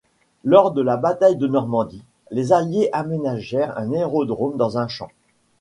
[0.43, 2.01] Lors de la bataille de Normandie,
[2.31, 5.09] les Alliés aménagèrent un aérodrome dans un champ.